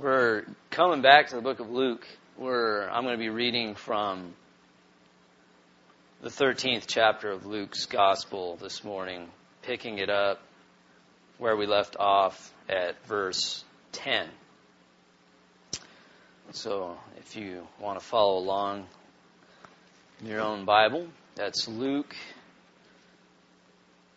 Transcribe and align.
We're 0.00 0.46
coming 0.70 1.02
back 1.02 1.28
to 1.28 1.36
the 1.36 1.42
book 1.42 1.60
of 1.60 1.70
Luke, 1.70 2.06
where 2.36 2.90
I'm 2.90 3.02
going 3.02 3.12
to 3.12 3.18
be 3.18 3.28
reading 3.28 3.74
from 3.74 4.32
the 6.22 6.30
13th 6.30 6.84
chapter 6.86 7.30
of 7.30 7.44
Luke's 7.44 7.84
Gospel 7.84 8.56
this 8.56 8.82
morning, 8.82 9.28
picking 9.60 9.98
it 9.98 10.08
up 10.08 10.40
where 11.36 11.54
we 11.54 11.66
left 11.66 11.96
off 11.98 12.50
at 12.66 13.04
verse 13.04 13.62
10. 13.92 14.26
So 16.52 16.96
if 17.18 17.36
you 17.36 17.66
want 17.78 18.00
to 18.00 18.04
follow 18.04 18.38
along 18.38 18.86
in 20.22 20.28
your 20.28 20.40
own 20.40 20.64
Bible, 20.64 21.08
that's 21.34 21.68
Luke 21.68 22.16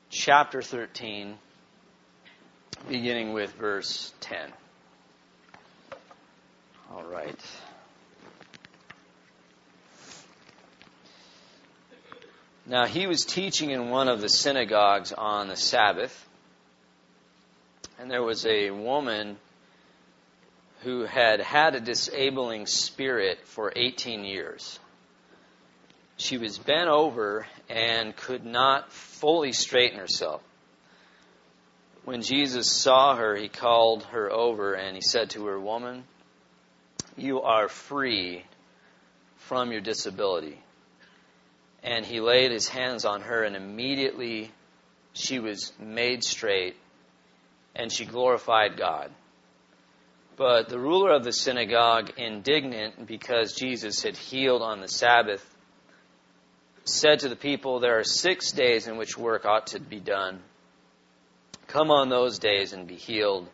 chapter 0.09 0.61
13, 0.61 1.35
beginning 2.87 3.33
with 3.33 3.51
verse 3.55 4.13
10. 4.21 4.53
All 6.95 7.03
right. 7.03 7.39
Now 12.67 12.85
he 12.85 13.07
was 13.07 13.25
teaching 13.25 13.71
in 13.71 13.89
one 13.89 14.07
of 14.07 14.21
the 14.21 14.29
synagogues 14.29 15.11
on 15.11 15.47
the 15.47 15.55
Sabbath, 15.55 16.27
and 17.97 18.11
there 18.11 18.21
was 18.21 18.45
a 18.45 18.69
woman 18.69 19.37
who 20.81 21.05
had 21.05 21.39
had 21.41 21.73
a 21.73 21.79
disabling 21.79 22.67
spirit 22.67 23.39
for 23.45 23.73
18 23.75 24.23
years. 24.23 24.79
She 26.17 26.37
was 26.37 26.59
bent 26.59 26.89
over 26.89 27.47
and 27.69 28.15
could 28.15 28.45
not 28.45 28.91
fully 28.91 29.51
straighten 29.51 29.97
herself. 29.97 30.43
When 32.05 32.21
Jesus 32.21 32.71
saw 32.71 33.15
her, 33.15 33.35
he 33.35 33.47
called 33.47 34.03
her 34.11 34.31
over 34.31 34.75
and 34.75 34.95
he 34.95 35.01
said 35.01 35.31
to 35.31 35.47
her, 35.47 35.59
Woman, 35.59 36.03
you 37.17 37.41
are 37.41 37.67
free 37.67 38.43
from 39.37 39.71
your 39.71 39.81
disability. 39.81 40.57
And 41.83 42.05
he 42.05 42.21
laid 42.21 42.51
his 42.51 42.67
hands 42.67 43.05
on 43.05 43.21
her, 43.21 43.43
and 43.43 43.55
immediately 43.55 44.51
she 45.13 45.39
was 45.39 45.73
made 45.79 46.23
straight, 46.23 46.75
and 47.75 47.91
she 47.91 48.05
glorified 48.05 48.77
God. 48.77 49.11
But 50.35 50.69
the 50.69 50.79
ruler 50.79 51.11
of 51.11 51.23
the 51.23 51.33
synagogue, 51.33 52.13
indignant 52.17 53.05
because 53.05 53.53
Jesus 53.53 54.01
had 54.01 54.17
healed 54.17 54.61
on 54.61 54.81
the 54.81 54.87
Sabbath, 54.87 55.47
said 56.85 57.19
to 57.19 57.29
the 57.29 57.35
people, 57.35 57.79
There 57.79 57.99
are 57.99 58.03
six 58.03 58.51
days 58.51 58.87
in 58.87 58.97
which 58.97 59.17
work 59.17 59.45
ought 59.45 59.67
to 59.67 59.79
be 59.79 59.99
done. 59.99 60.39
Come 61.67 61.91
on 61.91 62.09
those 62.09 62.39
days 62.39 62.73
and 62.73 62.87
be 62.87 62.95
healed, 62.95 63.47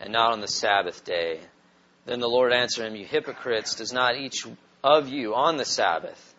and 0.00 0.12
not 0.12 0.32
on 0.32 0.40
the 0.40 0.48
Sabbath 0.48 1.04
day. 1.04 1.40
Then 2.08 2.20
the 2.20 2.28
Lord 2.28 2.54
answered 2.54 2.86
him, 2.86 2.96
You 2.96 3.04
hypocrites, 3.04 3.74
does 3.74 3.92
not 3.92 4.16
each 4.16 4.46
of 4.82 5.08
you 5.08 5.34
on 5.34 5.58
the 5.58 5.66
Sabbath 5.66 6.34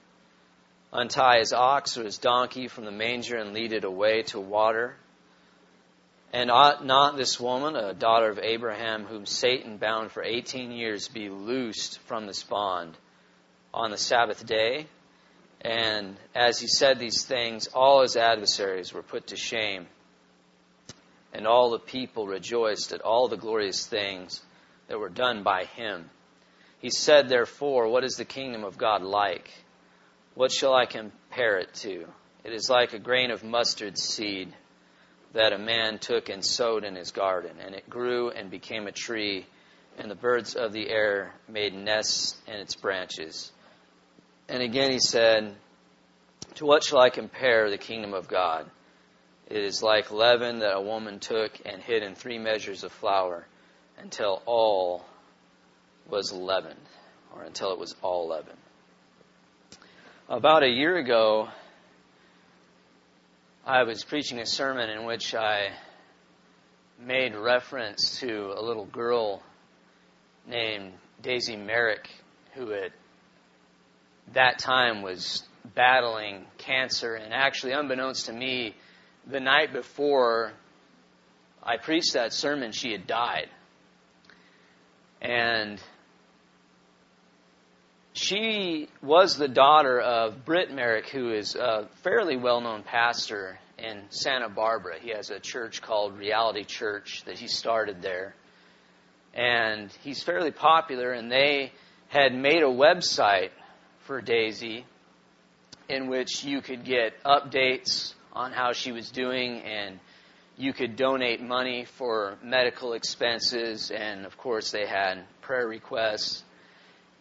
untie 0.91 1.37
his 1.37 1.53
ox 1.53 1.95
or 1.95 2.03
his 2.05 2.17
donkey 2.17 2.67
from 2.67 2.85
the 2.85 2.91
manger 2.91 3.37
and 3.37 3.53
lead 3.53 3.71
it 3.71 3.83
away 3.83 4.23
to 4.23 4.39
water? 4.39 4.95
And 6.33 6.49
ought 6.49 6.83
not 6.83 7.17
this 7.17 7.39
woman, 7.39 7.75
a 7.75 7.93
daughter 7.93 8.29
of 8.29 8.39
Abraham, 8.39 9.05
whom 9.05 9.27
Satan 9.27 9.77
bound 9.77 10.11
for 10.11 10.23
18 10.23 10.71
years, 10.71 11.07
be 11.07 11.29
loosed 11.29 11.99
from 12.07 12.25
this 12.25 12.41
bond 12.41 12.97
on 13.71 13.91
the 13.91 13.97
Sabbath 13.97 14.43
day? 14.47 14.87
And 15.61 16.17
as 16.33 16.59
he 16.59 16.67
said 16.67 16.97
these 16.97 17.25
things, 17.25 17.67
all 17.67 18.01
his 18.01 18.17
adversaries 18.17 18.91
were 18.91 19.03
put 19.03 19.27
to 19.27 19.35
shame. 19.35 19.85
And 21.31 21.45
all 21.45 21.69
the 21.69 21.77
people 21.77 22.25
rejoiced 22.25 22.91
at 22.91 23.01
all 23.01 23.27
the 23.27 23.37
glorious 23.37 23.85
things 23.85 24.41
that 24.89 24.99
were 24.99 25.09
done 25.09 25.43
by 25.43 25.65
him. 25.65 26.09
He 26.79 26.89
said, 26.89 27.29
therefore, 27.29 27.87
what 27.87 28.03
is 28.03 28.15
the 28.15 28.25
kingdom 28.25 28.63
of 28.63 28.77
God 28.77 29.01
like? 29.03 29.51
What 30.33 30.51
shall 30.51 30.73
I 30.73 30.85
compare 30.85 31.59
it 31.59 31.73
to? 31.75 32.05
It 32.43 32.53
is 32.53 32.69
like 32.69 32.93
a 32.93 32.99
grain 32.99 33.31
of 33.31 33.43
mustard 33.43 33.97
seed 33.97 34.53
that 35.33 35.53
a 35.53 35.59
man 35.59 35.99
took 35.99 36.29
and 36.29 36.43
sowed 36.43 36.83
in 36.83 36.95
his 36.95 37.11
garden, 37.11 37.57
and 37.63 37.75
it 37.75 37.89
grew 37.89 38.31
and 38.31 38.49
became 38.49 38.87
a 38.87 38.91
tree, 38.91 39.45
and 39.99 40.09
the 40.09 40.15
birds 40.15 40.55
of 40.55 40.73
the 40.73 40.89
air 40.89 41.35
made 41.47 41.73
nests 41.75 42.35
in 42.47 42.55
its 42.55 42.75
branches. 42.75 43.51
And 44.47 44.63
again 44.63 44.91
he 44.91 44.99
said, 44.99 45.55
To 46.55 46.65
what 46.65 46.83
shall 46.83 46.99
I 46.99 47.09
compare 47.09 47.69
the 47.69 47.77
kingdom 47.77 48.15
of 48.15 48.27
God? 48.27 48.65
It 49.47 49.63
is 49.63 49.83
like 49.83 50.11
leaven 50.11 50.59
that 50.59 50.75
a 50.75 50.81
woman 50.81 51.19
took 51.19 51.51
and 51.65 51.81
hid 51.81 52.01
in 52.01 52.15
three 52.15 52.39
measures 52.39 52.83
of 52.83 52.91
flour 52.91 53.45
until 53.99 54.41
all 54.45 55.05
was 56.09 56.31
leavened, 56.33 56.79
or 57.35 57.43
until 57.43 57.71
it 57.71 57.79
was 57.79 57.95
all 58.01 58.27
leavened. 58.27 58.57
About 60.27 60.63
a 60.63 60.69
year 60.69 60.97
ago, 60.97 61.49
I 63.65 63.83
was 63.83 64.03
preaching 64.03 64.39
a 64.39 64.45
sermon 64.45 64.89
in 64.89 65.05
which 65.05 65.35
I 65.35 65.69
made 66.99 67.35
reference 67.35 68.19
to 68.19 68.53
a 68.55 68.61
little 68.61 68.85
girl 68.85 69.43
named 70.47 70.93
Daisy 71.21 71.55
Merrick, 71.55 72.09
who 72.53 72.73
at 72.73 72.91
that 74.33 74.59
time 74.59 75.01
was 75.01 75.43
battling 75.75 76.45
cancer, 76.57 77.15
and 77.15 77.33
actually, 77.33 77.73
unbeknownst 77.73 78.25
to 78.25 78.33
me, 78.33 78.75
the 79.27 79.39
night 79.39 79.73
before 79.73 80.53
I 81.61 81.77
preached 81.77 82.13
that 82.13 82.33
sermon, 82.33 82.71
she 82.71 82.91
had 82.91 83.05
died. 83.05 83.49
And 85.21 85.81
she 88.13 88.87
was 89.01 89.37
the 89.37 89.47
daughter 89.47 89.99
of 89.99 90.45
Britt 90.45 90.71
Merrick, 90.71 91.09
who 91.09 91.31
is 91.31 91.55
a 91.55 91.87
fairly 92.03 92.37
well 92.37 92.61
known 92.61 92.83
pastor 92.83 93.59
in 93.77 94.03
Santa 94.09 94.49
Barbara. 94.49 94.99
He 94.99 95.09
has 95.11 95.29
a 95.29 95.39
church 95.39 95.81
called 95.81 96.17
Reality 96.17 96.63
Church 96.63 97.23
that 97.25 97.37
he 97.37 97.47
started 97.47 98.01
there. 98.01 98.35
And 99.33 99.91
he's 100.03 100.23
fairly 100.23 100.51
popular, 100.51 101.11
and 101.11 101.31
they 101.31 101.71
had 102.09 102.33
made 102.33 102.63
a 102.63 102.67
website 102.67 103.51
for 104.05 104.21
Daisy 104.21 104.85
in 105.87 106.07
which 106.07 106.43
you 106.43 106.61
could 106.61 106.83
get 106.83 107.23
updates 107.23 108.13
on 108.33 108.51
how 108.51 108.73
she 108.73 108.91
was 108.91 109.11
doing 109.11 109.61
and 109.61 109.99
you 110.59 110.73
could 110.73 110.97
donate 110.97 111.41
money 111.41 111.85
for 111.85 112.37
medical 112.43 112.91
expenses, 112.91 113.91
and 113.91 114.25
of 114.25 114.37
course, 114.37 114.71
they 114.71 114.85
had 114.85 115.23
prayer 115.39 115.65
requests. 115.65 116.43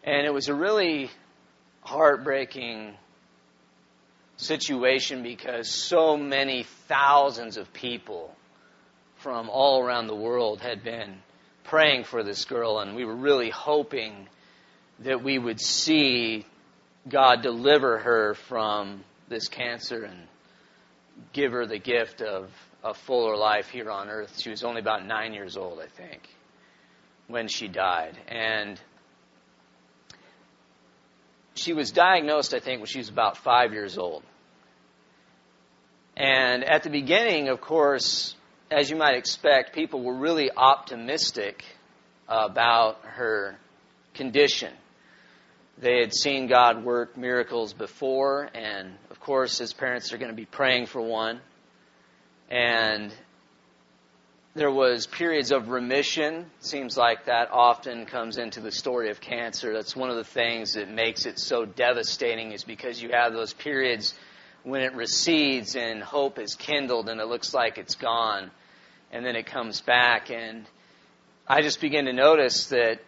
And 0.03 0.27
it 0.27 0.33
was 0.33 0.49
a 0.49 0.53
really 0.53 1.09
heartbreaking 1.79 2.95
situation 4.35 5.23
because 5.23 5.71
so 5.71 6.17
many 6.17 6.63
thousands 6.89 7.55
of 7.55 7.71
people 7.71 8.35
from 9.19 9.49
all 9.49 9.81
around 9.81 10.07
the 10.07 10.15
world 10.15 10.59
had 10.59 10.83
been 10.83 11.15
praying 11.63 12.03
for 12.03 12.23
this 12.23 12.43
girl, 12.43 12.79
and 12.79 12.93
we 12.93 13.05
were 13.05 13.15
really 13.15 13.49
hoping 13.49 14.27
that 14.99 15.23
we 15.23 15.39
would 15.39 15.61
see 15.61 16.45
God 17.07 17.41
deliver 17.41 17.99
her 17.99 18.33
from 18.33 19.05
this 19.29 19.47
cancer 19.47 20.03
and 20.03 20.27
give 21.31 21.53
her 21.53 21.65
the 21.65 21.79
gift 21.79 22.21
of 22.21 22.49
a 22.83 22.93
fuller 22.93 23.35
life 23.35 23.69
here 23.69 23.89
on 23.89 24.09
earth. 24.09 24.39
She 24.39 24.49
was 24.49 24.63
only 24.63 24.79
about 24.79 25.05
nine 25.05 25.33
years 25.33 25.57
old, 25.57 25.79
I 25.79 25.87
think, 25.87 26.21
when 27.27 27.47
she 27.47 27.67
died. 27.67 28.17
And 28.27 28.79
she 31.55 31.73
was 31.73 31.91
diagnosed, 31.91 32.53
I 32.53 32.59
think, 32.59 32.79
when 32.79 32.87
she 32.87 32.99
was 32.99 33.09
about 33.09 33.37
five 33.37 33.73
years 33.73 33.97
old. 33.97 34.23
And 36.15 36.63
at 36.63 36.83
the 36.83 36.89
beginning, 36.89 37.49
of 37.49 37.61
course, 37.61 38.35
as 38.71 38.89
you 38.89 38.95
might 38.95 39.15
expect, 39.15 39.73
people 39.73 40.01
were 40.01 40.15
really 40.15 40.49
optimistic 40.55 41.63
about 42.27 42.99
her 43.03 43.57
condition. 44.13 44.73
They 45.77 46.01
had 46.01 46.13
seen 46.13 46.47
God 46.47 46.83
work 46.83 47.17
miracles 47.17 47.73
before, 47.73 48.49
and 48.53 48.95
of 49.09 49.19
course, 49.19 49.57
his 49.57 49.71
parents 49.71 50.11
are 50.11 50.17
going 50.17 50.31
to 50.31 50.35
be 50.35 50.45
praying 50.45 50.87
for 50.87 51.01
one. 51.01 51.39
And 52.49 53.13
there 54.55 54.71
was 54.71 55.05
periods 55.05 55.51
of 55.51 55.69
remission. 55.69 56.47
Seems 56.59 56.97
like 56.97 57.25
that 57.25 57.49
often 57.51 58.05
comes 58.05 58.37
into 58.37 58.59
the 58.59 58.71
story 58.71 59.09
of 59.09 59.21
cancer. 59.21 59.73
That's 59.73 59.95
one 59.95 60.09
of 60.09 60.15
the 60.15 60.23
things 60.23 60.73
that 60.73 60.89
makes 60.89 61.25
it 61.25 61.39
so 61.39 61.65
devastating 61.65 62.51
is 62.51 62.63
because 62.63 63.01
you 63.01 63.09
have 63.11 63.33
those 63.33 63.53
periods 63.53 64.15
when 64.63 64.81
it 64.81 64.93
recedes 64.93 65.75
and 65.75 66.01
hope 66.01 66.39
is 66.39 66.55
kindled 66.55 67.09
and 67.09 67.21
it 67.21 67.27
looks 67.27 67.53
like 67.53 67.77
it's 67.77 67.95
gone 67.95 68.51
and 69.11 69.25
then 69.25 69.35
it 69.35 69.45
comes 69.45 69.81
back 69.81 70.29
and 70.29 70.65
I 71.47 71.61
just 71.61 71.81
begin 71.81 72.05
to 72.05 72.13
notice 72.13 72.67
that 72.67 72.99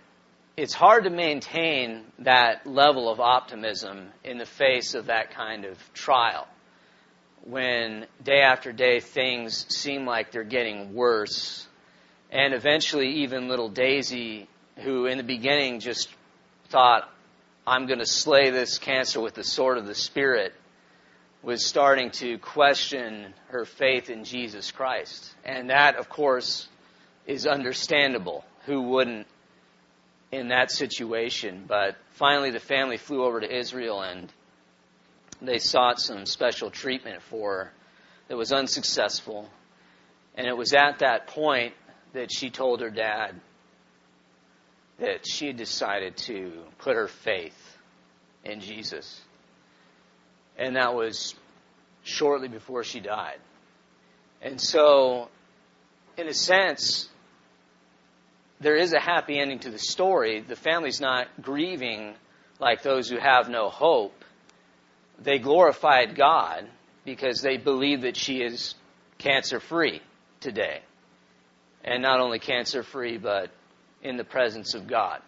it's 0.58 0.74
hard 0.74 1.04
to 1.04 1.10
maintain 1.10 2.04
that 2.20 2.66
level 2.66 3.10
of 3.10 3.20
optimism 3.20 4.10
in 4.24 4.38
the 4.38 4.46
face 4.46 4.94
of 4.94 5.08
that 5.08 5.32
kind 5.32 5.66
of 5.66 5.78
trial. 5.94 6.48
When 7.44 8.06
day 8.24 8.42
after 8.42 8.72
day 8.72 9.00
things 9.00 9.66
seem 9.70 10.06
like 10.06 10.32
they're 10.32 10.44
getting 10.44 10.94
worse, 10.94 11.68
and 12.32 12.54
eventually 12.54 13.24
even 13.24 13.48
little 13.48 13.70
Daisy 13.70 14.48
who 14.78 15.06
in 15.06 15.18
the 15.18 15.24
beginning 15.24 15.80
just 15.80 16.10
thought, 16.70 17.10
I'm 17.66 17.88
going 17.88 18.00
to 18.00 18.06
slay 18.06 18.50
this 18.50 18.78
cancer 18.78 19.20
with 19.20 19.34
the 19.34 19.44
sword 19.44 19.78
of 19.78 19.86
the 19.86 19.96
Spirit, 19.96 20.54
was 21.44 21.66
starting 21.66 22.12
to 22.12 22.38
question 22.38 23.34
her 23.50 23.66
faith 23.66 24.10
in 24.10 24.24
Jesus 24.24 24.72
Christ. 24.72 25.34
And 25.44 25.70
that, 25.70 25.96
of 25.96 26.10
course, 26.10 26.68
is 27.26 27.48
understandable. 27.48 28.46
Who 28.66 28.82
wouldn't 28.82 29.28
in 30.32 30.50
that 30.50 30.72
situation? 30.72 31.66
But 31.68 31.98
finally, 32.12 32.52
the 32.52 32.60
family 32.60 32.98
flew 32.98 33.24
over 33.24 33.40
to 33.40 33.52
Israel 33.52 34.02
and 34.02 34.32
they 35.42 35.58
sought 35.58 36.00
some 36.00 36.26
special 36.26 36.70
treatment 36.70 37.22
for 37.24 37.52
her 37.52 37.72
that 38.28 38.38
was 38.38 38.52
unsuccessful. 38.52 39.50
And 40.36 40.48
it 40.48 40.56
was 40.56 40.74
at 40.74 41.00
that 41.00 41.28
point 41.28 41.74
that 42.14 42.32
she 42.32 42.50
told 42.50 42.82
her 42.82 42.90
dad 42.90 43.40
that 45.00 45.28
she 45.28 45.48
had 45.48 45.58
decided 45.58 46.16
to 46.16 46.64
put 46.78 46.96
her 46.96 47.08
faith 47.08 47.78
in 48.44 48.60
Jesus. 48.60 49.20
And 50.58 50.76
that 50.76 50.94
was 50.94 51.36
shortly 52.04 52.48
before 52.48 52.84
she 52.84 53.00
died. 53.00 53.40
And 54.42 54.60
so, 54.60 55.30
in 56.18 56.28
a 56.28 56.34
sense, 56.34 57.10
there 58.60 58.76
is 58.76 58.94
a 58.94 59.00
happy 59.00 59.40
ending 59.40 59.60
to 59.60 59.72
the 59.72 59.80
story. 59.80 60.42
The 60.42 60.56
family's 60.56 61.02
not 61.02 61.28
grieving 61.42 62.14
like 62.60 62.84
those 62.84 63.10
who 63.10 63.18
have 63.18 63.50
no 63.50 63.70
hope. 63.70 64.24
They 65.20 65.40
glorified 65.40 66.16
God 66.16 66.68
because 67.06 67.42
they 67.42 67.58
believe 67.58 68.02
that 68.02 68.18
she 68.18 68.42
is 68.42 68.76
cancer 69.18 69.60
free 69.60 70.02
today. 70.40 70.82
And 71.84 72.02
not 72.02 72.20
only 72.20 72.40
cancer 72.40 72.84
free, 72.84 73.18
but 73.18 73.50
in 74.04 74.18
the 74.18 74.24
presence 74.24 74.74
of 74.74 74.88
God. 74.88 75.22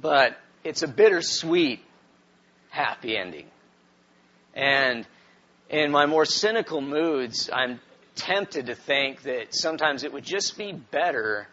But 0.00 0.36
it's 0.64 0.82
a 0.82 0.88
bittersweet 0.88 1.80
happy 2.70 3.16
ending. 3.16 3.46
And 4.54 5.06
in 5.68 5.90
my 5.90 6.06
more 6.06 6.24
cynical 6.24 6.80
moods, 6.80 7.50
I'm 7.52 7.80
tempted 8.14 8.66
to 8.66 8.74
think 8.74 9.22
that 9.22 9.54
sometimes 9.54 10.04
it 10.04 10.12
would 10.12 10.24
just 10.24 10.58
be 10.58 10.72
better 10.72 11.48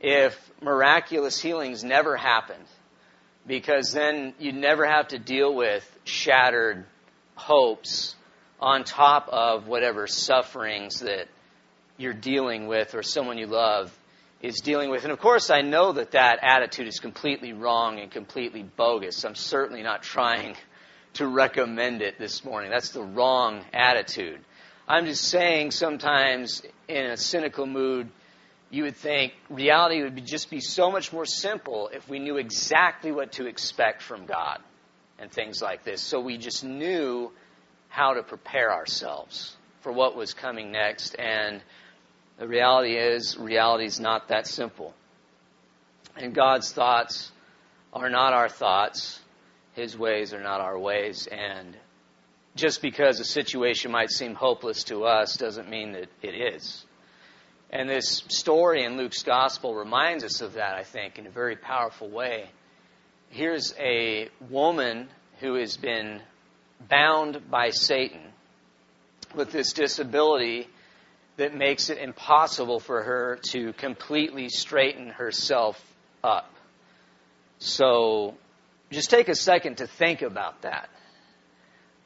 if 0.00 0.36
miraculous 0.62 1.38
healings 1.38 1.84
never 1.84 2.16
happened. 2.16 2.64
Because 3.46 3.92
then 3.92 4.34
you'd 4.38 4.54
never 4.54 4.86
have 4.86 5.08
to 5.08 5.18
deal 5.18 5.54
with 5.54 5.84
shattered 6.04 6.84
hopes 7.34 8.14
on 8.60 8.84
top 8.84 9.28
of 9.28 9.66
whatever 9.66 10.06
sufferings 10.06 11.00
that 11.00 11.26
you're 11.96 12.12
dealing 12.12 12.68
with 12.68 12.94
or 12.94 13.02
someone 13.02 13.38
you 13.38 13.46
love 13.46 13.96
is 14.40 14.60
dealing 14.60 14.90
with. 14.90 15.04
And 15.04 15.12
of 15.12 15.20
course, 15.20 15.50
I 15.50 15.62
know 15.62 15.92
that 15.92 16.12
that 16.12 16.40
attitude 16.42 16.88
is 16.88 16.98
completely 16.98 17.52
wrong 17.52 17.98
and 17.98 18.10
completely 18.10 18.62
bogus. 18.62 19.24
I'm 19.24 19.34
certainly 19.34 19.82
not 19.82 20.02
trying 20.02 20.56
to 21.14 21.26
recommend 21.26 22.02
it 22.02 22.18
this 22.18 22.44
morning. 22.44 22.70
That's 22.70 22.90
the 22.90 23.02
wrong 23.02 23.64
attitude. 23.72 24.40
I'm 24.88 25.06
just 25.06 25.24
saying 25.24 25.70
sometimes 25.70 26.62
in 26.88 27.06
a 27.06 27.16
cynical 27.16 27.66
mood, 27.66 28.08
you 28.72 28.84
would 28.84 28.96
think 28.96 29.34
reality 29.50 30.02
would 30.02 30.14
be, 30.14 30.22
just 30.22 30.48
be 30.50 30.60
so 30.60 30.90
much 30.90 31.12
more 31.12 31.26
simple 31.26 31.90
if 31.92 32.08
we 32.08 32.18
knew 32.18 32.38
exactly 32.38 33.12
what 33.12 33.32
to 33.32 33.46
expect 33.46 34.00
from 34.00 34.24
God 34.24 34.60
and 35.18 35.30
things 35.30 35.60
like 35.60 35.84
this. 35.84 36.00
So 36.00 36.20
we 36.20 36.38
just 36.38 36.64
knew 36.64 37.30
how 37.90 38.14
to 38.14 38.22
prepare 38.22 38.72
ourselves 38.72 39.54
for 39.82 39.92
what 39.92 40.16
was 40.16 40.32
coming 40.32 40.72
next. 40.72 41.14
And 41.18 41.60
the 42.38 42.48
reality 42.48 42.96
is, 42.96 43.36
reality 43.36 43.84
is 43.84 44.00
not 44.00 44.28
that 44.28 44.46
simple. 44.46 44.94
And 46.16 46.34
God's 46.34 46.72
thoughts 46.72 47.30
are 47.92 48.08
not 48.08 48.32
our 48.32 48.48
thoughts. 48.48 49.20
His 49.74 49.98
ways 49.98 50.32
are 50.32 50.42
not 50.42 50.62
our 50.62 50.78
ways. 50.78 51.28
And 51.30 51.76
just 52.56 52.80
because 52.80 53.20
a 53.20 53.24
situation 53.24 53.92
might 53.92 54.10
seem 54.10 54.34
hopeless 54.34 54.84
to 54.84 55.04
us 55.04 55.36
doesn't 55.36 55.68
mean 55.68 55.92
that 55.92 56.08
it 56.22 56.54
is. 56.54 56.86
And 57.72 57.88
this 57.88 58.22
story 58.28 58.84
in 58.84 58.98
Luke's 58.98 59.22
gospel 59.22 59.74
reminds 59.74 60.24
us 60.24 60.42
of 60.42 60.54
that, 60.54 60.74
I 60.74 60.82
think, 60.82 61.18
in 61.18 61.26
a 61.26 61.30
very 61.30 61.56
powerful 61.56 62.08
way. 62.10 62.50
Here's 63.30 63.74
a 63.78 64.28
woman 64.50 65.08
who 65.40 65.54
has 65.54 65.78
been 65.78 66.20
bound 66.90 67.50
by 67.50 67.70
Satan 67.70 68.20
with 69.34 69.52
this 69.52 69.72
disability 69.72 70.68
that 71.38 71.54
makes 71.54 71.88
it 71.88 71.96
impossible 71.96 72.78
for 72.78 73.02
her 73.02 73.38
to 73.50 73.72
completely 73.72 74.50
straighten 74.50 75.08
herself 75.08 75.82
up. 76.22 76.52
So 77.58 78.34
just 78.90 79.08
take 79.08 79.28
a 79.28 79.34
second 79.34 79.78
to 79.78 79.86
think 79.86 80.20
about 80.20 80.60
that. 80.62 80.90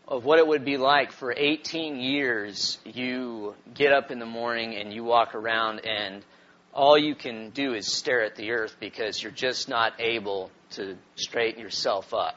Of 0.08 0.24
what 0.24 0.38
it 0.38 0.46
would 0.46 0.64
be 0.64 0.76
like 0.76 1.10
for 1.10 1.34
18 1.36 1.96
years, 1.96 2.78
you 2.84 3.56
get 3.74 3.92
up 3.92 4.12
in 4.12 4.20
the 4.20 4.26
morning 4.26 4.76
and 4.76 4.92
you 4.92 5.02
walk 5.02 5.34
around 5.34 5.84
and 5.84 6.24
all 6.72 6.96
you 6.96 7.16
can 7.16 7.50
do 7.50 7.74
is 7.74 7.92
stare 7.92 8.22
at 8.22 8.36
the 8.36 8.52
earth 8.52 8.76
because 8.78 9.20
you're 9.20 9.32
just 9.32 9.68
not 9.68 9.94
able 9.98 10.50
to 10.72 10.96
straighten 11.16 11.60
yourself 11.60 12.14
up. 12.14 12.36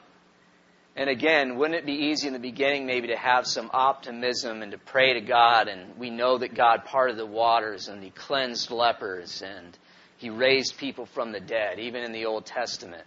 And 0.95 1.09
again, 1.09 1.57
wouldn't 1.57 1.77
it 1.77 1.85
be 1.85 2.07
easy 2.07 2.25
in 2.25 2.33
the 2.33 2.39
beginning 2.39 2.87
maybe 2.87 3.09
to 3.09 3.17
have 3.17 3.45
some 3.45 3.69
optimism 3.71 4.63
and 4.63 4.71
to 4.71 4.77
pray 4.77 5.13
to 5.13 5.21
God? 5.21 5.67
And 5.67 5.95
we 5.97 6.09
know 6.09 6.39
that 6.39 6.55
God 6.55 6.85
parted 6.85 7.17
the 7.17 7.25
waters 7.25 7.87
and 7.87 8.03
He 8.03 8.09
cleansed 8.09 8.71
lepers 8.71 9.43
and 9.43 9.77
He 10.17 10.31
raised 10.31 10.77
people 10.77 11.05
from 11.05 11.31
the 11.31 11.39
dead, 11.39 11.79
even 11.79 12.03
in 12.03 12.13
the 12.13 12.25
Old 12.25 12.45
Testament. 12.45 13.05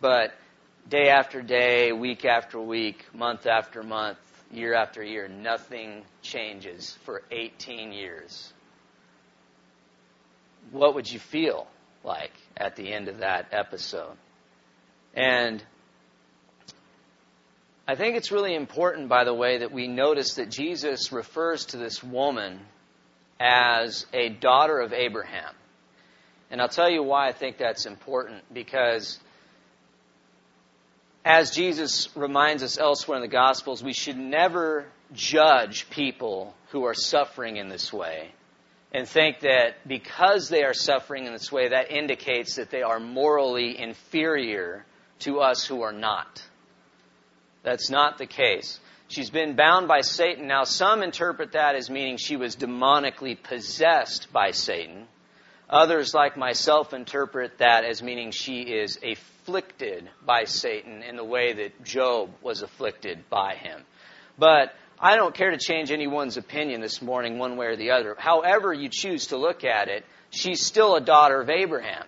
But 0.00 0.32
day 0.88 1.08
after 1.08 1.42
day, 1.42 1.92
week 1.92 2.24
after 2.24 2.60
week, 2.60 3.04
month 3.14 3.46
after 3.46 3.82
month, 3.82 4.18
year 4.52 4.74
after 4.74 5.02
year, 5.02 5.28
nothing 5.28 6.02
changes 6.22 6.96
for 7.04 7.22
18 7.30 7.92
years. 7.92 8.52
What 10.70 10.94
would 10.94 11.10
you 11.10 11.18
feel 11.18 11.66
like 12.02 12.32
at 12.56 12.76
the 12.76 12.92
end 12.92 13.08
of 13.08 13.18
that 13.18 13.48
episode? 13.52 14.16
And 15.14 15.62
I 17.86 17.94
think 17.94 18.16
it's 18.16 18.32
really 18.32 18.54
important, 18.54 19.08
by 19.08 19.24
the 19.24 19.34
way, 19.34 19.58
that 19.58 19.72
we 19.72 19.88
notice 19.88 20.34
that 20.34 20.50
Jesus 20.50 21.12
refers 21.12 21.66
to 21.66 21.76
this 21.76 22.02
woman 22.02 22.60
as 23.38 24.06
a 24.12 24.30
daughter 24.30 24.80
of 24.80 24.92
Abraham. 24.92 25.54
And 26.50 26.60
I'll 26.60 26.68
tell 26.68 26.90
you 26.90 27.02
why 27.02 27.28
I 27.28 27.32
think 27.32 27.58
that's 27.58 27.84
important 27.84 28.42
because 28.52 29.18
as 31.24 31.50
Jesus 31.52 32.08
reminds 32.14 32.62
us 32.62 32.78
elsewhere 32.78 33.16
in 33.16 33.22
the 33.22 33.28
Gospels, 33.28 33.82
we 33.82 33.94
should 33.94 34.18
never 34.18 34.86
judge 35.12 35.88
people 35.90 36.54
who 36.70 36.84
are 36.84 36.94
suffering 36.94 37.56
in 37.56 37.68
this 37.68 37.92
way 37.92 38.30
and 38.92 39.08
think 39.08 39.40
that 39.40 39.88
because 39.88 40.48
they 40.48 40.62
are 40.62 40.74
suffering 40.74 41.26
in 41.26 41.32
this 41.32 41.50
way, 41.50 41.68
that 41.68 41.90
indicates 41.90 42.56
that 42.56 42.70
they 42.70 42.82
are 42.82 43.00
morally 43.00 43.78
inferior 43.78 44.84
to 45.20 45.40
us 45.40 45.64
who 45.64 45.82
are 45.82 45.92
not. 45.92 46.42
That's 47.62 47.90
not 47.90 48.18
the 48.18 48.26
case. 48.26 48.78
She's 49.08 49.30
been 49.30 49.56
bound 49.56 49.88
by 49.88 50.02
Satan. 50.02 50.46
Now, 50.46 50.64
some 50.64 51.02
interpret 51.02 51.52
that 51.52 51.74
as 51.74 51.90
meaning 51.90 52.18
she 52.18 52.36
was 52.36 52.56
demonically 52.56 53.40
possessed 53.42 54.32
by 54.32 54.50
Satan. 54.50 55.06
Others, 55.68 56.14
like 56.14 56.36
myself, 56.36 56.92
interpret 56.92 57.58
that 57.58 57.84
as 57.84 58.02
meaning 58.02 58.30
she 58.30 58.62
is 58.62 58.98
afflicted 59.44 60.08
by 60.24 60.44
Satan 60.44 61.02
in 61.02 61.16
the 61.16 61.24
way 61.24 61.52
that 61.52 61.84
Job 61.84 62.30
was 62.40 62.62
afflicted 62.62 63.28
by 63.28 63.54
him. 63.54 63.82
But 64.38 64.72
I 64.98 65.16
don't 65.16 65.34
care 65.34 65.50
to 65.50 65.58
change 65.58 65.90
anyone's 65.90 66.38
opinion 66.38 66.80
this 66.80 67.02
morning, 67.02 67.38
one 67.38 67.58
way 67.58 67.66
or 67.66 67.76
the 67.76 67.90
other. 67.90 68.16
However, 68.18 68.72
you 68.72 68.88
choose 68.88 69.26
to 69.28 69.36
look 69.36 69.62
at 69.62 69.88
it, 69.88 70.06
she's 70.30 70.64
still 70.64 70.96
a 70.96 71.00
daughter 71.00 71.42
of 71.42 71.50
Abraham. 71.50 72.06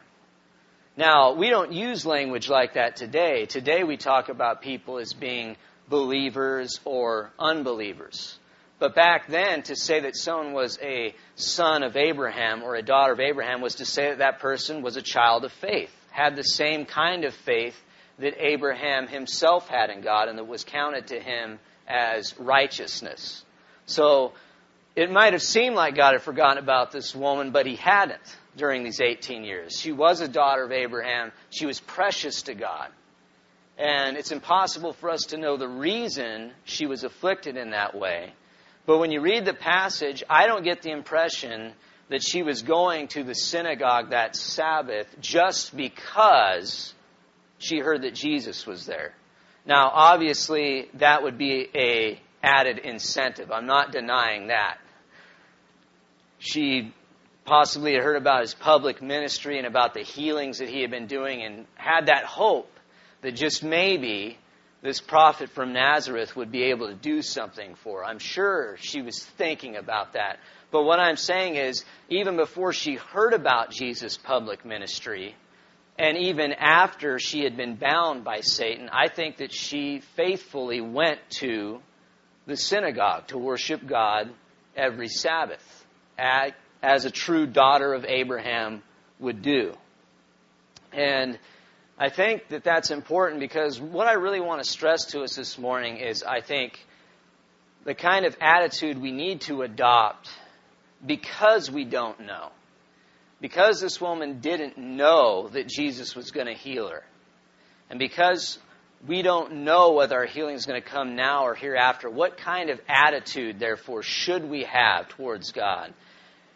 Now, 0.96 1.34
we 1.34 1.50
don't 1.50 1.72
use 1.72 2.06
language 2.06 2.48
like 2.48 2.74
that 2.74 2.96
today. 2.96 3.44
Today 3.44 3.84
we 3.84 3.98
talk 3.98 4.30
about 4.30 4.62
people 4.62 4.98
as 4.98 5.12
being 5.12 5.56
believers 5.90 6.80
or 6.86 7.32
unbelievers. 7.38 8.38
But 8.78 8.94
back 8.94 9.28
then, 9.28 9.62
to 9.64 9.76
say 9.76 10.00
that 10.00 10.16
someone 10.16 10.54
was 10.54 10.78
a 10.82 11.14
son 11.34 11.82
of 11.82 11.98
Abraham 11.98 12.62
or 12.62 12.76
a 12.76 12.82
daughter 12.82 13.12
of 13.12 13.20
Abraham 13.20 13.60
was 13.60 13.76
to 13.76 13.84
say 13.84 14.08
that 14.08 14.18
that 14.18 14.38
person 14.38 14.80
was 14.80 14.96
a 14.96 15.02
child 15.02 15.44
of 15.44 15.52
faith, 15.52 15.92
had 16.16 16.34
the 16.34 16.42
same 16.42 16.86
kind 16.86 17.24
of 17.26 17.34
faith 17.34 17.78
that 18.18 18.34
Abraham 18.38 19.06
himself 19.06 19.68
had 19.68 19.90
in 19.90 20.00
God 20.00 20.28
and 20.28 20.38
that 20.38 20.48
was 20.48 20.64
counted 20.64 21.08
to 21.08 21.20
him 21.20 21.58
as 21.86 22.34
righteousness. 22.38 23.44
So 23.84 24.32
it 24.96 25.10
might 25.10 25.34
have 25.34 25.42
seemed 25.42 25.76
like 25.76 25.94
God 25.94 26.14
had 26.14 26.22
forgotten 26.22 26.56
about 26.56 26.90
this 26.90 27.14
woman, 27.14 27.50
but 27.50 27.66
he 27.66 27.76
hadn't 27.76 28.38
during 28.56 28.82
these 28.82 28.98
18 28.98 29.44
years. 29.44 29.78
She 29.78 29.92
was 29.92 30.22
a 30.22 30.28
daughter 30.28 30.64
of 30.64 30.72
Abraham. 30.72 31.32
She 31.50 31.66
was 31.66 31.80
precious 31.80 32.42
to 32.42 32.54
God. 32.54 32.88
And 33.76 34.16
it's 34.16 34.32
impossible 34.32 34.94
for 34.94 35.10
us 35.10 35.24
to 35.26 35.36
know 35.36 35.58
the 35.58 35.68
reason 35.68 36.52
she 36.64 36.86
was 36.86 37.04
afflicted 37.04 37.58
in 37.58 37.72
that 37.72 37.94
way. 37.94 38.32
But 38.86 39.00
when 39.00 39.10
you 39.10 39.20
read 39.20 39.44
the 39.44 39.52
passage, 39.52 40.24
I 40.30 40.46
don't 40.46 40.64
get 40.64 40.80
the 40.80 40.92
impression 40.92 41.74
that 42.08 42.22
she 42.22 42.42
was 42.42 42.62
going 42.62 43.08
to 43.08 43.24
the 43.24 43.34
synagogue 43.34 44.10
that 44.10 44.36
Sabbath 44.36 45.08
just 45.20 45.76
because 45.76 46.94
she 47.58 47.78
heard 47.78 48.02
that 48.02 48.14
Jesus 48.14 48.66
was 48.66 48.86
there. 48.86 49.14
Now, 49.64 49.90
obviously, 49.92 50.88
that 50.94 51.22
would 51.22 51.38
be 51.38 51.68
a 51.74 52.20
added 52.42 52.78
incentive. 52.78 53.50
I'm 53.50 53.66
not 53.66 53.90
denying 53.90 54.48
that. 54.48 54.78
She 56.38 56.92
possibly 57.44 57.94
had 57.94 58.02
heard 58.02 58.16
about 58.16 58.42
his 58.42 58.54
public 58.54 59.02
ministry 59.02 59.58
and 59.58 59.66
about 59.66 59.94
the 59.94 60.02
healings 60.02 60.58
that 60.58 60.68
he 60.68 60.82
had 60.82 60.90
been 60.90 61.06
doing 61.06 61.42
and 61.42 61.66
had 61.74 62.06
that 62.06 62.24
hope 62.24 62.70
that 63.22 63.32
just 63.32 63.64
maybe 63.64 64.38
this 64.86 65.00
prophet 65.00 65.50
from 65.50 65.72
Nazareth 65.72 66.36
would 66.36 66.52
be 66.52 66.64
able 66.64 66.86
to 66.86 66.94
do 66.94 67.20
something 67.20 67.74
for. 67.82 68.04
I'm 68.04 68.20
sure 68.20 68.76
she 68.80 69.02
was 69.02 69.22
thinking 69.22 69.76
about 69.76 70.12
that. 70.12 70.38
But 70.70 70.84
what 70.84 71.00
I'm 71.00 71.16
saying 71.16 71.56
is, 71.56 71.84
even 72.08 72.36
before 72.36 72.72
she 72.72 72.94
heard 72.94 73.34
about 73.34 73.70
Jesus' 73.70 74.16
public 74.16 74.64
ministry, 74.64 75.34
and 75.98 76.16
even 76.16 76.52
after 76.52 77.18
she 77.18 77.42
had 77.42 77.56
been 77.56 77.74
bound 77.74 78.22
by 78.22 78.40
Satan, 78.40 78.88
I 78.92 79.08
think 79.08 79.38
that 79.38 79.52
she 79.52 80.00
faithfully 80.14 80.80
went 80.80 81.18
to 81.40 81.80
the 82.46 82.56
synagogue 82.56 83.26
to 83.28 83.38
worship 83.38 83.84
God 83.86 84.30
every 84.76 85.08
Sabbath, 85.08 85.86
as 86.16 87.04
a 87.04 87.10
true 87.10 87.46
daughter 87.46 87.92
of 87.92 88.04
Abraham 88.04 88.82
would 89.18 89.42
do. 89.42 89.72
And 90.92 91.38
I 91.98 92.10
think 92.10 92.48
that 92.48 92.62
that's 92.62 92.90
important 92.90 93.40
because 93.40 93.80
what 93.80 94.06
I 94.06 94.14
really 94.14 94.40
want 94.40 94.62
to 94.62 94.68
stress 94.68 95.06
to 95.06 95.22
us 95.22 95.34
this 95.34 95.58
morning 95.58 95.96
is 95.96 96.22
I 96.22 96.40
think 96.40 96.78
the 97.84 97.94
kind 97.94 98.26
of 98.26 98.36
attitude 98.40 99.00
we 99.00 99.12
need 99.12 99.40
to 99.42 99.62
adopt 99.62 100.28
because 101.04 101.70
we 101.70 101.84
don't 101.84 102.20
know. 102.20 102.50
Because 103.40 103.80
this 103.80 104.00
woman 104.00 104.40
didn't 104.40 104.76
know 104.76 105.48
that 105.48 105.68
Jesus 105.68 106.14
was 106.14 106.30
going 106.30 106.46
to 106.46 106.54
heal 106.54 106.88
her. 106.88 107.02
And 107.88 107.98
because 107.98 108.58
we 109.06 109.22
don't 109.22 109.64
know 109.64 109.92
whether 109.92 110.16
our 110.16 110.26
healing 110.26 110.54
is 110.54 110.66
going 110.66 110.80
to 110.80 110.86
come 110.86 111.16
now 111.16 111.44
or 111.46 111.54
hereafter, 111.54 112.10
what 112.10 112.36
kind 112.36 112.70
of 112.70 112.80
attitude, 112.88 113.58
therefore, 113.58 114.02
should 114.02 114.44
we 114.44 114.64
have 114.64 115.08
towards 115.08 115.52
God? 115.52 115.94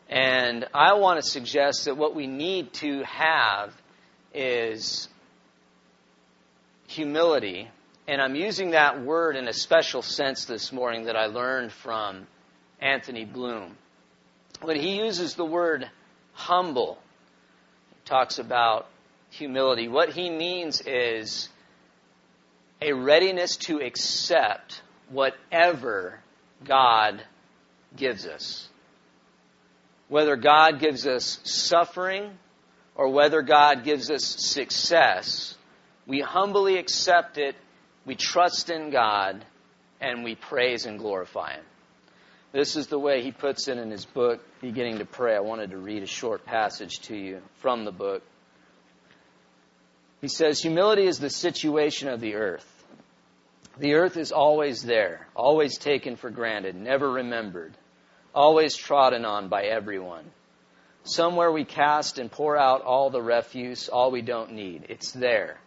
And 0.09 0.67
I 0.75 0.95
want 0.95 1.23
to 1.23 1.31
suggest 1.31 1.85
that 1.85 1.97
what 1.97 2.15
we 2.15 2.27
need 2.27 2.73
to 2.75 3.05
have 3.05 3.73
is 4.35 5.09
humility. 6.91 7.71
And 8.09 8.21
I'm 8.21 8.35
using 8.35 8.73
that 8.73 9.01
word 9.01 9.37
in 9.37 9.47
a 9.47 9.53
special 9.53 10.03
sense 10.03 10.45
this 10.45 10.73
morning 10.73 11.05
that 11.05 11.15
I 11.15 11.27
learned 11.27 11.71
from 11.71 12.27
Anthony 12.81 13.25
Bloom. 13.25 13.77
When 14.61 14.77
he 14.77 14.99
uses 14.99 15.35
the 15.35 15.45
word 15.45 15.89
humble, 16.33 16.99
talks 18.05 18.41
about 18.41 18.89
humility. 19.31 19.87
What 19.87 20.09
he 20.09 20.31
means 20.31 20.81
is 20.81 21.49
a 22.83 22.93
readiness 22.93 23.57
to 23.59 23.79
accept 23.79 24.83
whatever 25.11 26.19
God 26.65 27.23
gives 27.97 28.27
us. 28.27 28.69
Whether 30.09 30.35
God 30.35 30.81
gives 30.81 31.07
us 31.07 31.39
suffering 31.45 32.33
or 32.97 33.11
whether 33.11 33.43
God 33.43 33.85
gives 33.85 34.11
us 34.11 34.25
success, 34.25 35.55
we 36.07 36.21
humbly 36.21 36.78
accept 36.78 37.38
it, 37.38 37.57
we 38.04 38.14
trust 38.14 38.71
in 38.71 38.90
God, 38.90 39.45
and 40.00 40.25
we 40.25 40.35
praise 40.35 40.87
and 40.87 40.99
glorify 40.99 41.54
Him. 41.54 41.64
This 42.52 42.75
is 42.75 42.88
the 42.88 42.99
way 42.99 43.23
he 43.23 43.30
puts 43.30 43.69
it 43.69 43.78
in 43.78 43.92
his 43.92 44.04
book, 44.04 44.40
Beginning 44.61 44.99
to 44.99 45.04
Pray. 45.04 45.37
I 45.37 45.40
wanted 45.40 45.71
to 45.71 45.78
read 45.78 46.02
a 46.02 46.07
short 46.07 46.45
passage 46.45 46.99
to 47.02 47.16
you 47.16 47.42
from 47.59 47.85
the 47.85 47.92
book. 47.92 48.25
He 50.21 50.26
says, 50.26 50.61
Humility 50.61 51.07
is 51.07 51.21
the 51.21 51.30
situation 51.30 52.09
of 52.09 52.21
the 52.21 52.35
earth. 52.35 52.66
The 53.78 53.95
earth 53.95 54.16
is 54.16 54.33
always 54.33 54.83
there, 54.83 55.28
always 55.37 55.78
taken 55.78 56.16
for 56.16 56.28
granted, 56.28 56.75
never 56.75 57.09
remembered, 57.09 57.73
always 58.35 58.75
trodden 58.75 59.25
on 59.25 59.49
by 59.49 59.62
everyone. 59.62 60.25
Somewhere 61.04 61.52
we 61.52 61.64
cast 61.64 62.19
and 62.19 62.33
pour 62.33 62.57
out 62.57 62.83
all 62.83 63.11
the 63.11 63.23
refuse, 63.23 63.88
all 63.88 64.11
we 64.11 64.23
don't 64.23 64.52
need. 64.52 64.87
It's 64.88 65.12
there 65.12 65.59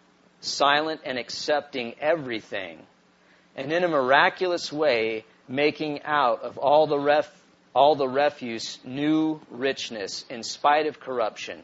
silent 0.44 1.02
and 1.06 1.18
accepting 1.18 1.96
everything, 2.00 2.80
and 3.56 3.72
in 3.72 3.84
a 3.84 3.88
miraculous 3.88 4.72
way, 4.72 5.26
making 5.48 6.04
out 6.04 6.42
of 6.44 6.58
all 6.58 6.88
the, 6.88 7.00
ref, 7.00 7.30
all 7.74 7.96
the 7.96 8.08
refuse 8.08 8.80
new 8.84 9.40
richness 9.50 10.26
in 10.30 10.44
spite 10.44 10.86
of 10.86 11.00
corruption, 11.00 11.62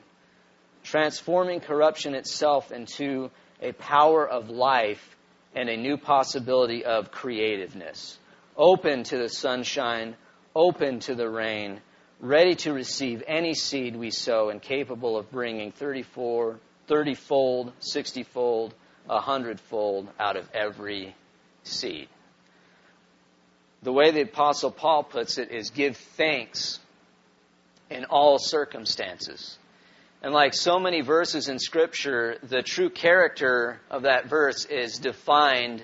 transforming 0.83 1.59
corruption 1.59 2.15
itself 2.15 2.71
into 2.71 3.29
a 3.61 3.71
power 3.73 4.27
of 4.27 4.49
life 4.49 5.15
and 5.55 5.69
a 5.69 5.77
new 5.77 5.97
possibility 5.97 6.85
of 6.85 7.11
creativeness. 7.11 8.17
Open 8.55 9.03
to 9.03 9.17
the 9.17 9.29
sunshine, 9.29 10.15
open 10.55 10.99
to 10.99 11.15
the 11.15 11.29
rain, 11.29 11.81
ready 12.19 12.55
to 12.55 12.73
receive 12.73 13.23
any 13.27 13.53
seed 13.53 13.95
we 13.95 14.11
sow 14.11 14.49
and 14.49 14.61
capable 14.61 15.17
of 15.17 15.31
bringing 15.31 15.71
34 15.71 16.59
30 16.89 17.13
fold, 17.13 17.71
60 17.79 18.23
fold, 18.23 18.73
100 19.05 19.59
fold 19.61 20.09
out 20.19 20.35
of 20.35 20.49
every 20.53 21.15
seed. 21.63 22.09
The 23.83 23.93
way 23.93 24.11
the 24.11 24.21
Apostle 24.21 24.71
Paul 24.71 25.03
puts 25.03 25.37
it 25.37 25.51
is 25.51 25.69
give 25.69 25.95
thanks 25.95 26.79
in 27.89 28.03
all 28.05 28.37
circumstances. 28.37 29.57
And 30.21 30.33
like 30.33 30.53
so 30.53 30.79
many 30.79 30.99
verses 30.99 31.47
in 31.47 31.59
Scripture, 31.59 32.37
the 32.43 32.61
true 32.61 32.89
character 32.89 33.79
of 33.89 34.01
that 34.01 34.27
verse 34.27 34.65
is 34.65 34.97
defined 34.97 35.83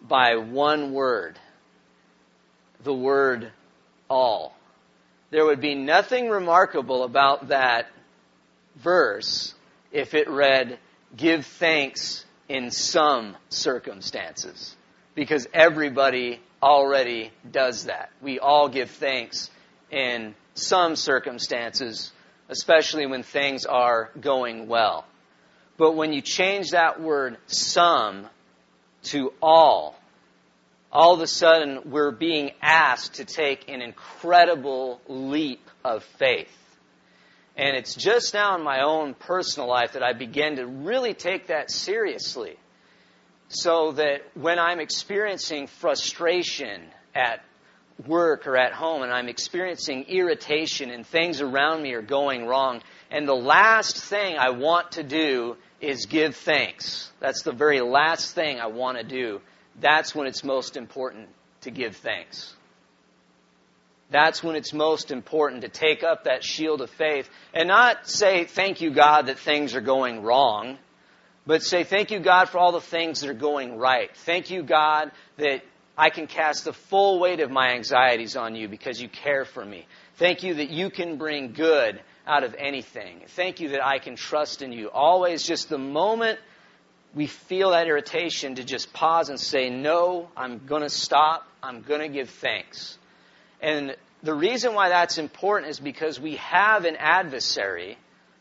by 0.00 0.36
one 0.36 0.92
word 0.92 1.38
the 2.84 2.94
word 2.94 3.50
all. 4.08 4.54
There 5.30 5.44
would 5.44 5.60
be 5.60 5.74
nothing 5.74 6.28
remarkable 6.28 7.02
about 7.02 7.48
that 7.48 7.86
verse 8.76 9.54
if 9.94 10.12
it 10.12 10.28
read, 10.28 10.78
Give 11.16 11.46
thanks 11.46 12.24
in 12.48 12.72
some 12.72 13.36
circumstances. 13.48 14.76
Because 15.14 15.46
everybody 15.54 16.40
already 16.60 17.30
does 17.48 17.84
that. 17.84 18.10
We 18.20 18.40
all 18.40 18.68
give 18.68 18.90
thanks 18.90 19.48
in 19.90 20.34
some 20.54 20.96
circumstances, 20.96 22.10
especially 22.48 23.06
when 23.06 23.22
things 23.22 23.64
are 23.64 24.10
going 24.20 24.66
well. 24.66 25.06
But 25.76 25.92
when 25.92 26.12
you 26.12 26.20
change 26.20 26.70
that 26.70 27.00
word 27.00 27.36
some 27.46 28.26
to 29.04 29.32
all, 29.40 29.96
all 30.92 31.14
of 31.14 31.20
a 31.20 31.26
sudden 31.28 31.90
we're 31.90 32.10
being 32.10 32.50
asked 32.60 33.14
to 33.14 33.24
take 33.24 33.68
an 33.68 33.82
incredible 33.82 35.00
leap 35.06 35.68
of 35.84 36.02
faith. 36.18 36.50
And 37.56 37.76
it's 37.76 37.94
just 37.94 38.34
now 38.34 38.56
in 38.56 38.64
my 38.64 38.82
own 38.82 39.14
personal 39.14 39.68
life 39.68 39.92
that 39.92 40.02
I 40.02 40.12
begin 40.12 40.56
to 40.56 40.66
really 40.66 41.14
take 41.14 41.48
that 41.48 41.70
seriously. 41.70 42.56
So 43.48 43.92
that 43.92 44.22
when 44.34 44.58
I'm 44.58 44.80
experiencing 44.80 45.68
frustration 45.68 46.82
at 47.14 47.44
work 48.06 48.48
or 48.48 48.56
at 48.56 48.72
home 48.72 49.02
and 49.02 49.12
I'm 49.12 49.28
experiencing 49.28 50.06
irritation 50.08 50.90
and 50.90 51.06
things 51.06 51.40
around 51.40 51.82
me 51.82 51.92
are 51.92 52.02
going 52.02 52.46
wrong, 52.46 52.82
and 53.10 53.28
the 53.28 53.36
last 53.36 53.96
thing 53.96 54.36
I 54.36 54.50
want 54.50 54.92
to 54.92 55.04
do 55.04 55.56
is 55.80 56.06
give 56.06 56.34
thanks. 56.34 57.12
That's 57.20 57.42
the 57.42 57.52
very 57.52 57.80
last 57.80 58.34
thing 58.34 58.58
I 58.58 58.66
want 58.66 58.98
to 58.98 59.04
do. 59.04 59.40
That's 59.80 60.14
when 60.14 60.26
it's 60.26 60.42
most 60.42 60.76
important 60.76 61.28
to 61.60 61.70
give 61.70 61.96
thanks. 61.96 62.54
That's 64.10 64.42
when 64.42 64.54
it's 64.54 64.72
most 64.72 65.10
important 65.10 65.62
to 65.62 65.68
take 65.68 66.02
up 66.02 66.24
that 66.24 66.44
shield 66.44 66.80
of 66.80 66.90
faith 66.90 67.28
and 67.52 67.68
not 67.68 68.08
say, 68.08 68.44
thank 68.44 68.80
you, 68.80 68.90
God, 68.90 69.26
that 69.26 69.38
things 69.38 69.74
are 69.74 69.80
going 69.80 70.22
wrong, 70.22 70.78
but 71.46 71.62
say, 71.62 71.84
thank 71.84 72.10
you, 72.10 72.20
God, 72.20 72.48
for 72.48 72.58
all 72.58 72.72
the 72.72 72.80
things 72.80 73.20
that 73.20 73.30
are 73.30 73.34
going 73.34 73.76
right. 73.76 74.14
Thank 74.18 74.50
you, 74.50 74.62
God, 74.62 75.10
that 75.38 75.62
I 75.96 76.10
can 76.10 76.26
cast 76.26 76.64
the 76.64 76.72
full 76.72 77.18
weight 77.18 77.40
of 77.40 77.50
my 77.50 77.70
anxieties 77.70 78.36
on 78.36 78.54
you 78.54 78.68
because 78.68 79.00
you 79.00 79.08
care 79.08 79.44
for 79.44 79.64
me. 79.64 79.86
Thank 80.16 80.42
you 80.42 80.54
that 80.54 80.70
you 80.70 80.90
can 80.90 81.16
bring 81.16 81.52
good 81.52 82.00
out 82.26 82.44
of 82.44 82.54
anything. 82.58 83.22
Thank 83.28 83.60
you 83.60 83.70
that 83.70 83.84
I 83.84 83.98
can 83.98 84.16
trust 84.16 84.62
in 84.62 84.72
you. 84.72 84.90
Always 84.90 85.42
just 85.42 85.68
the 85.68 85.78
moment 85.78 86.38
we 87.14 87.26
feel 87.26 87.70
that 87.70 87.86
irritation 87.86 88.56
to 88.56 88.64
just 88.64 88.92
pause 88.92 89.28
and 89.28 89.38
say, 89.38 89.70
no, 89.70 90.28
I'm 90.36 90.66
going 90.66 90.82
to 90.82 90.90
stop. 90.90 91.46
I'm 91.62 91.82
going 91.82 92.00
to 92.00 92.08
give 92.08 92.28
thanks. 92.28 92.98
And 93.64 93.96
the 94.22 94.34
reason 94.34 94.74
why 94.74 94.90
that's 94.90 95.16
important 95.16 95.70
is 95.70 95.80
because 95.80 96.20
we 96.20 96.36
have 96.36 96.84
an 96.84 96.96
adversary, 96.96 97.96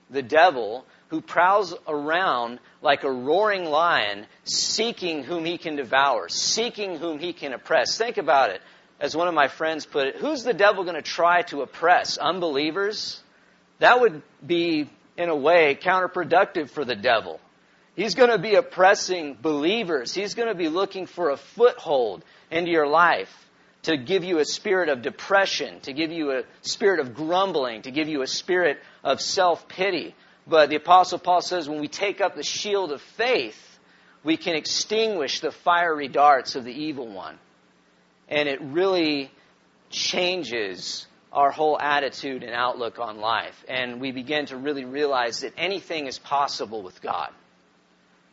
the 0.10 0.22
devil, 0.22 0.86
who 1.08 1.22
prowls 1.22 1.74
around 1.88 2.60
like 2.82 3.06
a 3.06 3.12
roaring 3.12 3.64
lion, 3.64 4.26
seeking 4.44 5.24
whom 5.24 5.46
he 5.46 5.58
can 5.58 5.78
devour, 5.78 6.28
seeking 6.28 6.98
whom 6.98 7.20
he 7.20 7.32
can 7.32 7.54
oppress. 7.54 7.98
Think 7.98 8.18
about 8.18 8.50
it. 8.50 8.62
As 9.00 9.16
one 9.16 9.30
of 9.30 9.34
my 9.34 9.48
friends 9.48 9.86
put 9.86 10.08
it, 10.08 10.18
who's 10.18 10.44
the 10.44 10.54
devil 10.54 10.84
going 10.84 10.98
to 10.98 11.02
try 11.02 11.44
to 11.44 11.62
oppress? 11.62 12.18
Unbelievers? 12.18 13.22
that 13.80 14.02
would 14.02 14.22
be, 14.46 14.90
in 15.18 15.30
a 15.30 15.36
way, 15.36 15.78
counterproductive 15.82 16.70
for 16.70 16.84
the 16.84 16.96
devil. 16.96 17.40
He's 17.96 18.16
going 18.16 18.30
to 18.30 18.38
be 18.38 18.56
oppressing 18.56 19.38
believers. 19.42 20.14
He's 20.14 20.34
going 20.34 20.50
to 20.50 20.56
be 20.56 20.68
looking 20.68 21.06
for 21.06 21.30
a 21.30 21.38
foothold 21.38 22.24
into 22.52 22.72
your 22.72 22.88
life 22.88 23.34
to 23.84 23.98
give 23.98 24.24
you 24.24 24.40
a 24.40 24.46
spirit 24.46 24.90
of 24.90 25.02
depression, 25.02 25.80
to 25.82 25.94
give 25.94 26.12
you 26.12 26.32
a 26.32 26.44
spirit 26.62 27.00
of 27.00 27.14
grumbling, 27.14 27.84
to 27.84 27.92
give 27.92 28.08
you 28.08 28.22
a 28.22 28.28
spirit 28.28 28.80
of 29.04 29.22
self 29.22 29.68
pity. 29.68 30.16
But 30.48 30.70
the 30.70 30.76
Apostle 30.76 31.20
Paul 31.20 31.42
says 31.42 31.70
when 31.70 31.80
we 31.80 31.88
take 31.88 32.22
up 32.22 32.36
the 32.36 32.44
shield 32.44 32.92
of 32.92 33.02
faith, 33.02 33.60
we 34.24 34.38
can 34.38 34.56
extinguish 34.56 35.42
the 35.42 35.52
fiery 35.52 36.08
darts 36.08 36.56
of 36.56 36.64
the 36.64 36.74
evil 36.74 37.08
one. 37.08 37.38
And 38.30 38.48
it 38.48 38.62
really 38.62 39.32
changes 39.90 41.06
our 41.32 41.52
whole 41.52 41.80
attitude 41.80 42.44
and 42.44 42.54
outlook 42.54 43.00
on 43.00 43.20
life. 43.20 43.66
And 43.68 44.00
we 44.00 44.12
begin 44.12 44.46
to 44.48 44.58
really 44.58 44.86
realize 44.86 45.42
that 45.42 45.54
anything 45.58 46.08
is 46.08 46.20
possible 46.20 46.82
with 46.82 47.02
God. 47.02 47.30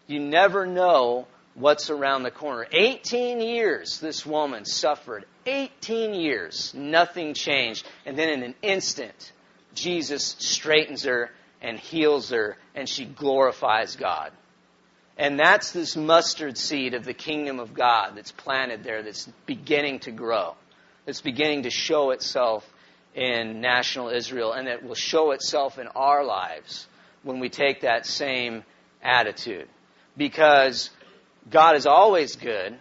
You 0.07 0.21
never 0.21 0.67
know 0.67 1.27
what's 1.55 1.91
around 1.91 2.23
the 2.23 2.31
corner. 2.31 2.67
18 2.73 3.41
years 3.41 4.01
this 4.01 4.25
woman 4.25 4.65
suffered. 4.65 5.25
18 5.47 6.15
years. 6.15 6.73
Nothing 6.75 7.35
changed. 7.35 7.87
And 8.07 8.19
then 8.19 8.29
in 8.29 8.43
an 8.43 8.55
instant, 8.63 9.33
Jesus 9.75 10.37
straightens 10.39 11.05
her 11.05 11.31
and 11.61 11.79
heals 11.79 12.31
her, 12.31 12.57
and 12.75 12.89
she 12.89 13.05
glorifies 13.05 13.97
God. 13.97 14.33
And 15.19 15.39
that's 15.39 15.73
this 15.73 15.97
mustard 15.97 16.57
seed 16.57 16.95
of 16.95 17.05
the 17.05 17.13
kingdom 17.13 17.61
of 17.61 17.75
God 17.75 18.13
that's 18.17 18.33
planted 18.33 18.83
there, 18.83 19.03
that's 19.03 19.29
beginning 19.45 19.99
to 20.01 20.11
grow, 20.11 20.55
that's 21.05 21.21
beginning 21.21 21.65
to 21.65 21.71
show 21.71 22.11
itself 22.11 22.67
in 23.15 23.61
national 23.61 24.09
Israel, 24.09 24.53
and 24.53 24.67
that 24.67 24.83
will 24.83 24.95
show 24.95 25.33
itself 25.33 25.79
in 25.79 25.89
our 25.89 26.25
lives 26.25 26.87
when 27.23 27.39
we 27.39 27.51
take 27.51 27.83
that 27.83 28.07
same 28.07 28.65
attitude. 29.03 29.69
Because 30.17 30.89
God 31.49 31.77
is 31.77 31.87
always 31.87 32.37
good, 32.37 32.79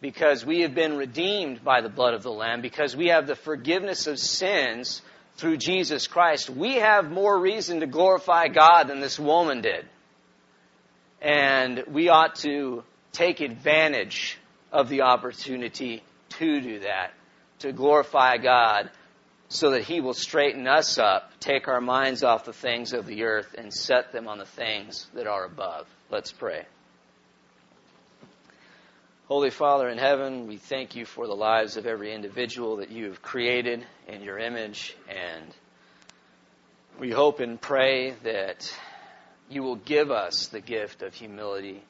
because 0.00 0.44
we 0.44 0.62
have 0.62 0.74
been 0.74 0.96
redeemed 0.96 1.62
by 1.62 1.80
the 1.80 1.88
blood 1.88 2.14
of 2.14 2.22
the 2.22 2.32
Lamb, 2.32 2.62
because 2.62 2.96
we 2.96 3.08
have 3.08 3.26
the 3.26 3.36
forgiveness 3.36 4.06
of 4.06 4.18
sins 4.18 5.02
through 5.36 5.56
Jesus 5.56 6.06
Christ, 6.06 6.50
we 6.50 6.76
have 6.76 7.10
more 7.10 7.38
reason 7.38 7.80
to 7.80 7.86
glorify 7.86 8.48
God 8.48 8.88
than 8.88 9.00
this 9.00 9.18
woman 9.18 9.62
did. 9.62 9.86
And 11.22 11.84
we 11.88 12.08
ought 12.08 12.36
to 12.36 12.82
take 13.12 13.40
advantage 13.40 14.38
of 14.70 14.88
the 14.88 15.02
opportunity 15.02 16.02
to 16.30 16.60
do 16.60 16.80
that, 16.80 17.12
to 17.60 17.72
glorify 17.72 18.36
God 18.36 18.90
so 19.48 19.70
that 19.70 19.82
He 19.82 20.00
will 20.00 20.14
straighten 20.14 20.66
us 20.66 20.98
up, 20.98 21.32
take 21.40 21.68
our 21.68 21.80
minds 21.80 22.22
off 22.22 22.44
the 22.44 22.52
things 22.52 22.92
of 22.92 23.06
the 23.06 23.24
earth, 23.24 23.54
and 23.56 23.72
set 23.72 24.12
them 24.12 24.28
on 24.28 24.38
the 24.38 24.44
things 24.44 25.06
that 25.14 25.26
are 25.26 25.44
above. 25.44 25.86
Let's 26.10 26.32
pray. 26.32 26.66
Holy 29.30 29.50
Father 29.50 29.88
in 29.88 29.96
heaven, 29.96 30.48
we 30.48 30.56
thank 30.56 30.96
you 30.96 31.04
for 31.04 31.28
the 31.28 31.36
lives 31.36 31.76
of 31.76 31.86
every 31.86 32.12
individual 32.12 32.78
that 32.78 32.90
you 32.90 33.04
have 33.04 33.22
created 33.22 33.86
in 34.08 34.22
your 34.22 34.40
image, 34.40 34.96
and 35.08 35.44
we 36.98 37.12
hope 37.12 37.38
and 37.38 37.60
pray 37.60 38.10
that 38.24 38.76
you 39.48 39.62
will 39.62 39.76
give 39.76 40.10
us 40.10 40.48
the 40.48 40.60
gift 40.60 41.02
of 41.02 41.14
humility, 41.14 41.80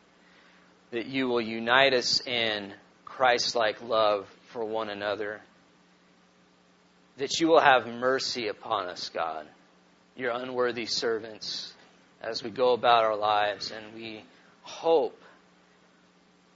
that 0.90 1.06
you 1.06 1.28
will 1.28 1.40
unite 1.40 1.94
us 1.94 2.20
in 2.26 2.74
Christ 3.06 3.54
like 3.54 3.80
love 3.80 4.28
for 4.48 4.62
one 4.62 4.90
another, 4.90 5.40
that 7.16 7.40
you 7.40 7.48
will 7.48 7.60
have 7.60 7.86
mercy 7.86 8.48
upon 8.48 8.86
us, 8.86 9.08
God, 9.14 9.46
your 10.14 10.32
unworthy 10.32 10.84
servants, 10.84 11.72
as 12.20 12.42
we 12.42 12.50
go 12.50 12.74
about 12.74 13.04
our 13.04 13.16
lives, 13.16 13.70
and 13.70 13.94
we 13.94 14.24
hope 14.60 15.16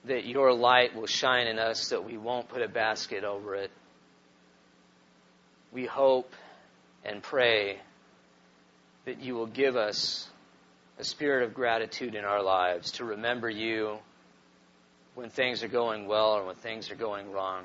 that 0.06 0.26
your 0.26 0.52
light 0.52 0.94
will 0.94 1.06
shine 1.06 1.46
in 1.46 1.58
us, 1.58 1.88
that 1.88 2.04
we 2.04 2.16
won't 2.16 2.48
put 2.48 2.62
a 2.62 2.68
basket 2.68 3.24
over 3.24 3.54
it. 3.54 3.70
We 5.72 5.86
hope 5.86 6.32
and 7.04 7.22
pray 7.22 7.78
that 9.06 9.20
you 9.20 9.34
will 9.34 9.46
give 9.46 9.76
us 9.76 10.28
a 10.98 11.04
spirit 11.04 11.44
of 11.44 11.54
gratitude 11.54 12.14
in 12.14 12.24
our 12.24 12.42
lives 12.42 12.92
to 12.92 13.04
remember 13.04 13.50
you 13.50 13.98
when 15.14 15.30
things 15.30 15.62
are 15.62 15.68
going 15.68 16.06
well 16.06 16.32
or 16.32 16.44
when 16.46 16.56
things 16.56 16.90
are 16.90 16.96
going 16.96 17.30
wrong. 17.32 17.64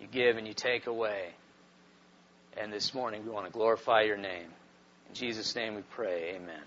You 0.00 0.06
give 0.06 0.36
and 0.36 0.46
you 0.46 0.54
take 0.54 0.86
away. 0.86 1.28
And 2.56 2.72
this 2.72 2.94
morning 2.94 3.24
we 3.24 3.30
want 3.30 3.46
to 3.46 3.52
glorify 3.52 4.02
your 4.02 4.16
name. 4.16 4.48
In 5.08 5.14
Jesus' 5.14 5.54
name 5.54 5.74
we 5.74 5.82
pray. 5.82 6.34
Amen. 6.36 6.64